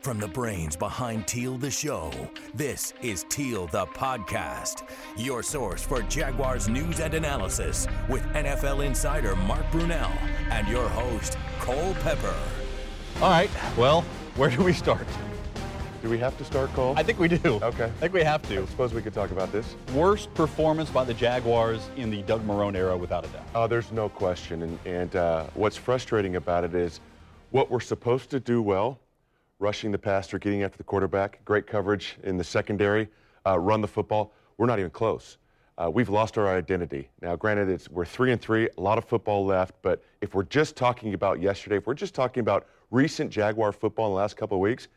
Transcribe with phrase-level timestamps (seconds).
[0.00, 2.10] From the brains behind Teal the Show,
[2.54, 4.88] this is Teal the Podcast,
[5.18, 10.10] your source for Jaguars news and analysis with NFL insider Mark Brunell
[10.48, 12.34] and your host, Cole Pepper.
[13.16, 14.00] All right, well,
[14.36, 15.06] where do we start?
[16.02, 16.94] Do we have to start, Cole?
[16.96, 17.60] I think we do.
[17.62, 17.84] Okay.
[17.84, 18.62] I think we have to.
[18.62, 19.76] I suppose we could talk about this.
[19.92, 23.44] Worst performance by the Jaguars in the Doug Marrone era, without a doubt.
[23.54, 24.62] Uh, there's no question.
[24.62, 27.00] And, and uh, what's frustrating about it is
[27.50, 28.98] what we're supposed to do well
[29.60, 33.08] rushing the passer, getting after the quarterback, great coverage in the secondary,
[33.46, 34.32] uh, run the football.
[34.56, 35.36] We're not even close.
[35.78, 37.08] Uh, we've lost our identity.
[37.22, 40.44] Now, granted, it's, we're three and three, a lot of football left, but if we're
[40.44, 44.36] just talking about yesterday, if we're just talking about recent Jaguar football in the last
[44.36, 44.88] couple of weeks,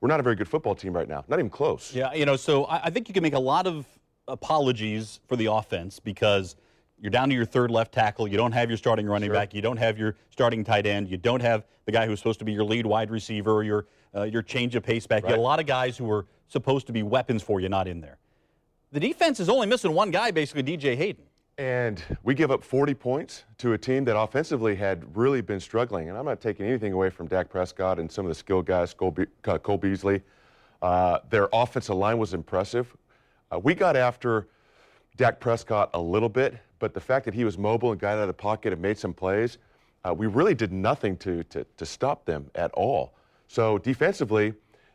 [0.00, 1.24] we're not a very good football team right now.
[1.28, 1.92] Not even close.
[1.94, 3.86] Yeah, you know, so I, I think you can make a lot of
[4.28, 6.54] apologies for the offense because
[7.00, 8.26] you're down to your third left tackle.
[8.28, 9.34] You don't have your starting running Sure.
[9.34, 9.54] back.
[9.54, 11.08] You don't have your starting tight end.
[11.08, 13.86] You don't have the guy who's supposed to be your lead wide receiver or your,
[14.14, 15.22] uh, your change of pace back.
[15.22, 17.86] You have a lot of guys who are supposed to be weapons for you, not
[17.88, 18.18] in there.
[18.92, 21.24] The defense is only missing one guy, basically, DJ Hayden.
[21.58, 26.08] And we give up 40 points to a team that offensively had really been struggling.
[26.08, 28.94] And I'm not taking anything away from Dak Prescott and some of the skill guys,
[28.94, 30.22] Cole, Be- uh, Cole Beasley.
[30.80, 32.96] Uh, their offensive line was impressive.
[33.52, 34.46] Uh, we got after
[35.16, 38.20] Dak Prescott a little bit, but the fact that he was mobile and got out
[38.20, 39.58] of the pocket and made some plays,
[40.04, 43.14] uh, we really did nothing to, to, to stop them at all.
[43.48, 44.54] So defensively,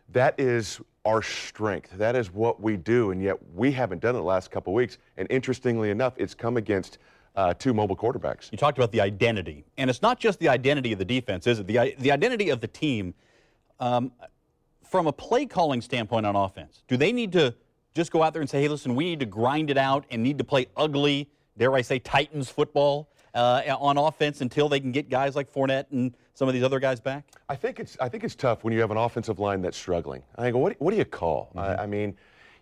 [0.09, 1.91] that is our strength.
[1.97, 4.97] That is what we do, and yet we haven't done it the last couple weeks.
[5.17, 6.99] And interestingly enough, it's come against
[7.35, 8.51] uh, two mobile quarterbacks.
[8.51, 11.59] You talked about the identity, and it's not just the identity of the defense, is
[11.59, 11.67] it?
[11.67, 13.13] The, the identity of the team.
[13.79, 14.11] Um,
[14.93, 17.55] from a play calling standpoint on offense, do they need to
[17.95, 20.21] just go out there and say, hey, listen, we need to grind it out and
[20.21, 24.91] need to play ugly, dare I say, Titans football uh, on offense until they can
[24.91, 27.25] get guys like Fournette and some of these other guys back?
[27.49, 30.23] I think it's I think it's tough when you have an offensive line that's struggling.
[30.37, 31.51] I go, what, what do you call?
[31.55, 32.15] I, I mean,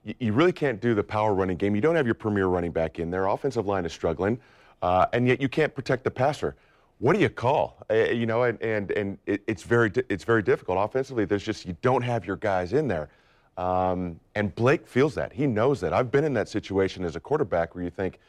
[0.03, 1.75] you, you really can't do the power running game.
[1.75, 3.27] You don't have your premier running back in there.
[3.27, 4.39] Offensive line is struggling,
[4.81, 6.55] uh, and yet you can't protect the passer.
[6.99, 7.77] What do you call?
[7.89, 11.25] Uh, you know, and and, and it, it's very it's very difficult offensively.
[11.25, 13.09] There's just you don't have your guys in there,
[13.57, 15.33] um, and Blake feels that.
[15.33, 15.93] He knows that.
[15.93, 18.19] I've been in that situation as a quarterback where you think,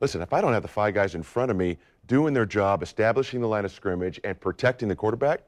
[0.00, 2.82] listen, if I don't have the five guys in front of me doing their job,
[2.82, 5.42] establishing the line of scrimmage, and protecting the quarterback,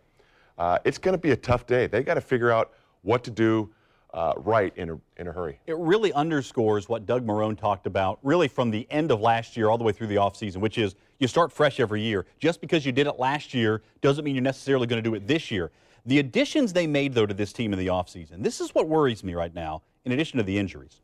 [0.59, 1.87] uh, it's going to be a tough day.
[1.87, 3.71] They got to figure out what to do
[4.15, 5.59] uh, right in a, in a hurry.
[5.67, 9.71] It really underscores what Doug Marrone talked about, really from the end of last year
[9.71, 12.27] all the way through the offseason, which is you start fresh every year.
[12.39, 15.27] Just because you did it last year doesn't mean you're necessarily going to do it
[15.27, 15.71] this year.
[16.05, 19.25] The additions they made, though, to this team in the offseason, this is what worries
[19.25, 21.01] me right now, in addition to the injuries.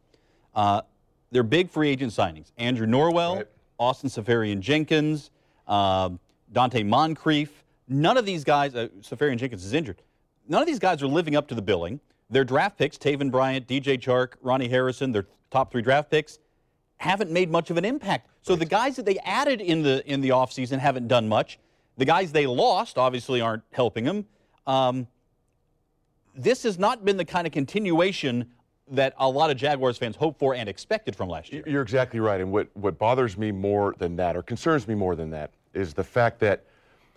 [0.54, 0.82] Uh,
[1.30, 2.52] they're big free agent signings.
[2.56, 3.46] Andrew Norwell, Right.
[3.78, 5.30] Austin Seferian Jenkins,
[5.66, 6.18] um,
[6.52, 7.64] Donte Moncrief.
[7.88, 10.02] None of these guys, uh, Seferian Jenkins is injured.
[10.48, 12.00] None of these guys are living up to the billing.
[12.30, 16.38] Their draft picks, Taven Bryan, DJ Chark, Ronnie Harrison, their top three draft picks,
[16.98, 18.28] haven't made much of an impact.
[18.42, 21.58] So the guys that they added in the in the offseason haven't done much.
[21.96, 24.26] The guys they lost obviously aren't helping them.
[24.66, 25.06] Um,
[26.34, 28.46] this has not been the kind of continuation
[28.90, 31.62] that a lot of Jaguars fans hoped for and expected from last year.
[31.66, 32.40] You're exactly right.
[32.40, 35.94] And what, what bothers me more than that, or concerns me more than that, is
[35.94, 36.64] the fact that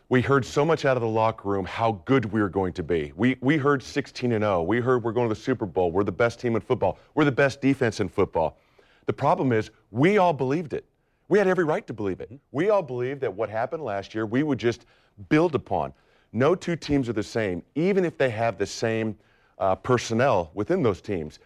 [0.09, 2.83] we heard so much out of the locker room how good we were going to
[2.83, 3.13] be.
[3.15, 4.63] We, we heard 16 and 0.
[4.63, 5.89] We heard we're going to the Super Bowl.
[5.91, 6.97] We're the best team in football.
[7.15, 8.57] We're the best defense in football.
[9.05, 10.85] The problem is we all believed it.
[11.29, 12.29] We had every right to believe it.
[12.51, 14.85] We all believed that what happened last year we would just
[15.29, 15.93] build upon.
[16.33, 19.17] No two teams are the same, even if they have the same
[19.59, 21.39] uh, personnel within those teams.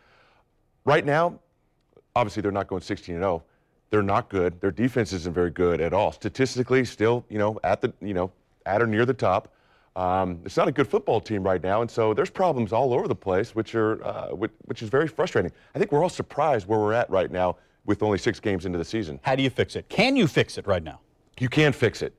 [0.85, 1.40] Right now,
[2.16, 3.44] obviously they're not going 16 and 0.
[3.90, 4.59] They're not good.
[4.62, 6.12] Their defense isn't very good at all.
[6.12, 8.31] Statistically, still, you know, at the, you know,
[8.66, 9.53] at or near the top.
[9.96, 13.07] Um, it's not a good football team right now, and so there's problems all over
[13.07, 15.51] the place, which are, uh, which, which is very frustrating.
[15.73, 18.78] I think we're all surprised where we're at right now with only six games into
[18.78, 19.19] the season.
[19.23, 19.88] How do you fix it?
[19.88, 21.00] Can you fix it right now?
[21.40, 22.13] You can fix it,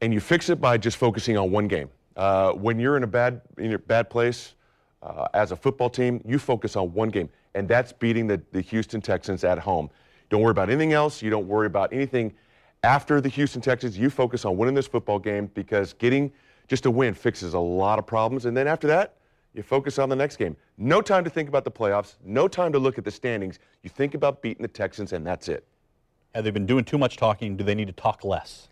[0.00, 1.88] and you fix it by just focusing on one game.
[2.16, 4.54] Uh, when you're in a bad, in a bad place
[5.02, 8.60] uh, as a football team, you focus on one game, and that's beating the, the
[8.60, 9.90] Houston Texans at home.
[10.30, 11.22] Don't worry about anything else.
[11.22, 12.32] You don't worry about anything
[12.82, 13.98] after the Houston Texans.
[13.98, 16.32] You focus on winning this football game because getting
[16.68, 19.16] just a win fixes a lot of problems, and then after that,
[19.54, 20.56] you focus on the next game.
[20.78, 22.14] No time to think about the playoffs.
[22.24, 23.58] No time to look at the standings.
[23.82, 25.66] You think about beating the Texans, and that's it.
[26.34, 27.56] Have they been doing too much talking?
[27.56, 28.68] Do they need to talk less?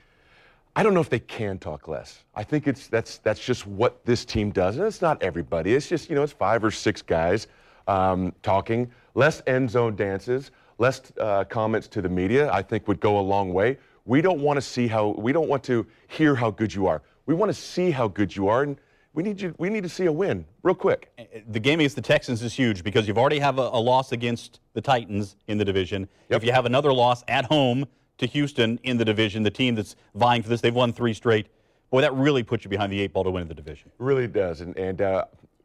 [0.74, 2.24] I don't know if they can talk less.
[2.34, 5.74] I think it's that's that's just what this team does, and it's not everybody.
[5.74, 7.48] It's just you know it's five or six guys
[7.86, 8.90] um, talking.
[9.14, 12.50] Less end zone dances, less uh, comments to the media.
[12.52, 13.78] I think would go a long way.
[14.04, 17.02] We don't want to see how we don't want to hear how good you are.
[17.26, 18.76] We want to see how good you are, and
[19.12, 19.54] we need you.
[19.58, 21.12] We need to see a win real quick.
[21.48, 24.60] The game against the Texans is huge because you've already have a, a loss against
[24.72, 26.08] the Titans in the division.
[26.28, 26.38] Yep.
[26.38, 27.86] If you have another loss at home
[28.18, 31.46] to Houston in the division, the team that's vying for this, they've won three straight.
[31.90, 33.90] Boy, that really puts you behind the eight ball to win the division.
[33.98, 34.60] Really does.
[34.60, 35.24] And, and uh,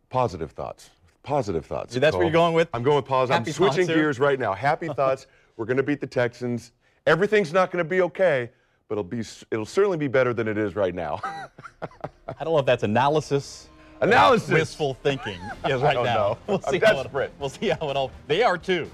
[0.10, 0.90] positive thoughts.
[1.26, 1.96] Positive thoughts.
[1.96, 2.20] See, that's Cole.
[2.20, 2.70] where you're going with?
[2.72, 3.48] I'm going with positive.
[3.48, 4.54] I'm switching gears right now.
[4.54, 5.26] Happy thoughts.
[5.58, 6.72] We're going to beat the Texans.
[7.08, 8.52] Everything's not going to be okay,
[8.88, 11.20] but it'll be it'll certainly be better than it is right now.
[11.82, 13.70] I don't know if that's analysis.
[14.02, 14.50] Analysis.
[14.50, 15.40] Wistful thinking.
[15.68, 16.04] Yes, right now.
[16.04, 16.38] Know.
[16.46, 17.26] We'll see I'm desperate.
[17.26, 18.12] It, we'll see how it all.
[18.28, 18.90] They are too.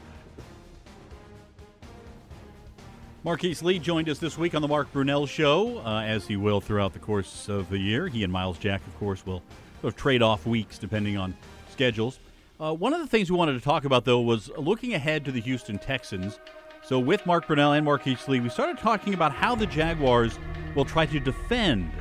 [3.25, 6.61] Marquise Lee joined us this week on the Mark Brunell Show, uh, as he will
[6.61, 8.07] throughout the course of the year.
[8.07, 9.43] He and Myles Jack, of course, will
[9.81, 11.35] sort of trade off weeks depending on
[11.71, 12.19] schedules.
[12.59, 15.31] Uh, one of the things we wanted to talk about, though, was looking ahead to
[15.31, 16.39] the Houston Texans.
[16.83, 20.37] So, with Mark Brunell and Marquise Lee, we started talking about how the Jaguars
[20.75, 21.91] will try to defend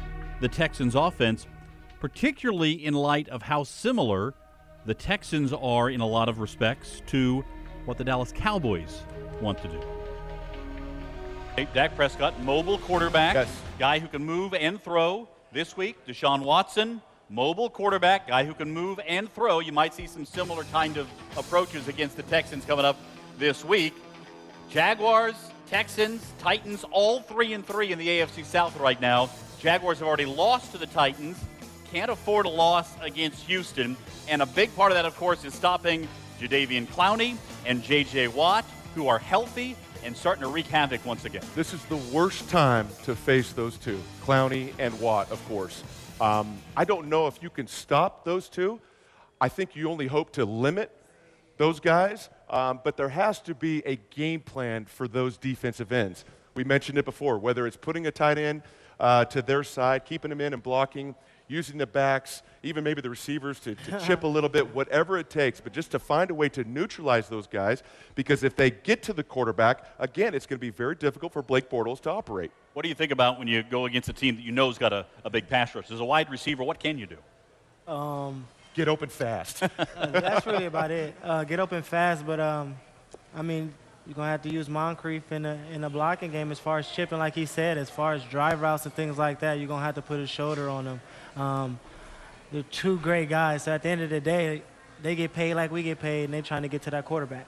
[0.41, 1.47] the Texans' offense,
[1.99, 4.35] particularly in light of how similar
[4.87, 7.45] the Texans are in a lot of respects to
[7.85, 9.03] what the Dallas Cowboys
[9.41, 9.81] want to do.
[11.75, 13.63] Dak Prescott, mobile quarterback, yes.
[13.79, 15.29] guy who can move and throw.
[15.53, 19.61] This week, Deshaun Watson, mobile quarterback, guy who can move and throw.
[19.61, 22.97] You might see some similar kind of approaches against the Texans coming up
[23.39, 23.95] this week.
[24.69, 25.37] Jaguars,
[25.69, 29.31] Texans, Titans, all three and three in the AFC South right now.
[29.61, 31.39] Jaguars have already lost to the Titans.
[31.93, 33.97] Can't afford a loss against Houston.
[34.29, 36.09] And a big part of that, of course, is stopping
[36.41, 37.37] Jadeveon Clowney
[37.67, 38.29] and J.J.
[38.29, 41.43] Watt, who are healthy and starting to wreak havoc once again.
[41.55, 45.85] This is the worst time to face those two, Clowney and Watt, of course.
[46.21, 48.79] Um, I don't know if you can stop those two.
[49.41, 50.95] I think you only hope to limit
[51.57, 56.27] those guys, um, but there has to be a game plan for those defensive ends.
[56.55, 58.63] We mentioned it before, whether it's putting a tight end
[58.99, 61.15] uh, to their side, keeping them in and blocking,
[61.51, 65.29] using the backs, even maybe the receivers to, to chip a little bit, whatever it
[65.29, 67.83] takes, but just to find a way to neutralize those guys
[68.15, 71.43] because if they get to the quarterback, again, it's going to be very difficult for
[71.43, 72.53] Blake Bortles to operate.
[72.73, 74.79] What do you think about when you go against a team that you know has
[74.79, 75.91] got a, a big pass rush?
[75.91, 77.93] As a wide receiver, what can you do?
[77.93, 79.65] Um, get open fast.
[79.65, 79.69] uh,
[80.07, 81.15] that's really about it.
[81.23, 82.77] Uh, get open fast, but um,
[83.35, 83.75] I mean,
[84.07, 86.89] you're gonna have to use Moncrief in a in a blocking game as far as
[86.89, 89.59] chipping, like he said, as far as drive routes and things like that.
[89.59, 91.01] You're gonna have to put a shoulder on them.
[91.37, 91.81] Um,
[92.51, 93.65] they're two great guys.
[93.65, 94.63] So at the end of the day,
[95.03, 97.47] they get paid like we get paid, and they're trying to get to that quarterback.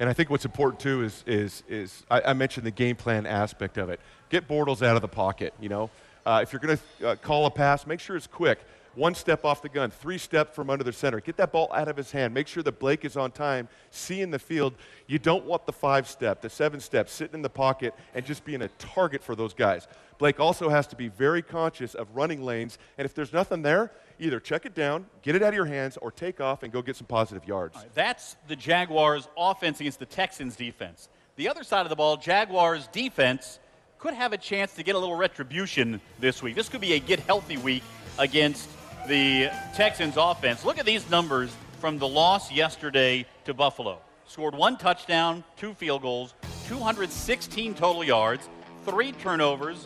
[0.00, 3.26] And I think what's important too is is is I, I mentioned the game plan
[3.26, 4.00] aspect of it.
[4.28, 5.54] Get Bortles out of the pocket.
[5.60, 5.90] You know,
[6.26, 8.58] uh, if you're to uh, call a pass, make sure it's quick
[8.94, 11.20] one step off the gun, three step from under the center.
[11.20, 12.34] Get that ball out of his hand.
[12.34, 14.74] Make sure that Blake is on time, seeing the field.
[15.06, 18.44] You don't want the five step, the seven step, sitting in the pocket and just
[18.44, 19.88] being a target for those guys.
[20.18, 23.90] Blake also has to be very conscious of running lanes, and if there's nothing there,
[24.20, 26.80] either check it down, get it out of your hands, or take off and go
[26.80, 27.76] get some positive yards.
[27.76, 31.08] Right, that's the Jaguars' offense against the Texans' defense.
[31.36, 33.58] The other side of the ball, Jaguars' defense
[33.98, 36.54] could have a chance to get a little retribution this week.
[36.54, 37.82] This could be a get healthy week
[38.18, 38.68] against
[39.06, 40.64] the Texans offense.
[40.64, 43.98] Look at these numbers from the loss yesterday to Buffalo.
[44.26, 46.34] Scored one touchdown, two field goals,
[46.68, 48.48] 216 total yards,
[48.84, 49.84] three turnovers,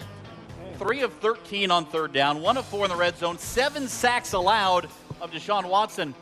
[0.79, 4.35] three of 13 on third down, one of four in the red zone, seven sacks
[4.35, 4.85] allowed
[5.21, 6.15] of Deshaun Watson.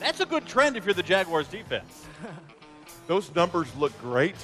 [0.00, 2.06] That's a good trend if you're the Jaguars defense.
[3.06, 4.36] Those numbers look great.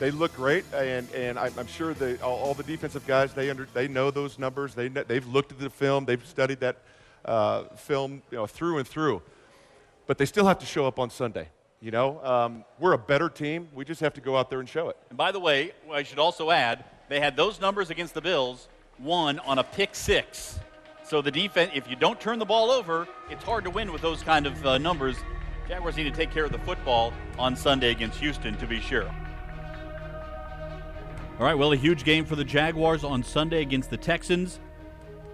[0.00, 3.68] They look great, and, and I'm sure they, all, all, the defensive guys they under,
[3.74, 4.74] they know those numbers.
[4.74, 6.06] They they've looked at the film.
[6.06, 6.78] They've studied that
[7.22, 9.20] uh, film you know through and through.
[10.06, 11.48] But they still have to show up on Sunday.
[11.82, 13.68] You know, um, we're a better team.
[13.74, 14.96] We just have to go out there and show it.
[15.10, 18.68] And by the way, I should also add they had those numbers against the Bills,
[18.96, 20.58] one on a pick six.
[21.04, 24.00] So the defense, if you don't turn the ball over, it's hard to win with
[24.00, 25.16] those kind of uh, numbers.
[25.68, 29.10] Jaguars need to take care of the football on Sunday against Houston to be sure.
[31.40, 34.60] All right, well, a huge game for the Jaguars on Sunday against the Texans.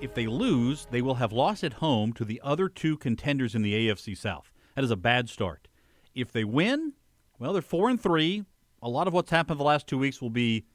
[0.01, 3.63] If they lose, they will have lost at home to the other two contenders in
[3.63, 4.53] the AFC South.
[4.77, 5.67] That is a bad start.
[6.15, 6.93] If they win,
[7.41, 8.45] well, they're 4 and 3.
[8.83, 10.67] A lot of what's happened the last 2 weeks will be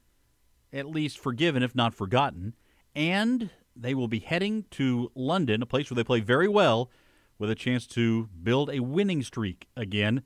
[0.73, 2.53] at least forgiven if not forgotten,
[2.93, 6.91] and they will be heading to London, a place where they play very well
[7.39, 10.23] with a chance to build a winning streak again.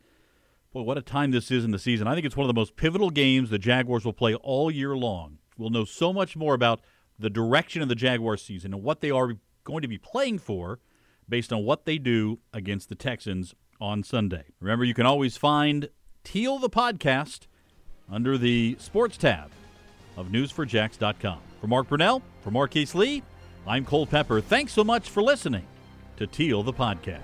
[0.75, 2.05] Boy, what a time this is in the season.
[2.05, 4.93] I think it's one of the most pivotal games the Jaguars will play all year
[4.93, 5.37] long.
[5.57, 6.81] We'll know so much more about
[7.17, 10.81] the direction of the Jaguars season and what they are going to be playing for
[11.29, 14.47] based on what they do against the Texans on Sunday.
[14.59, 15.87] Remember, you can always find
[16.25, 17.47] Teal the podcast
[18.11, 19.51] under the sports tab
[20.17, 21.39] of news4jax.com.
[21.61, 23.23] For Mark Brunell, for Marquise Lee,
[23.65, 24.41] I'm Cole Pepper.
[24.41, 25.67] Thanks so much for listening
[26.17, 27.21] to Teal the Podcast.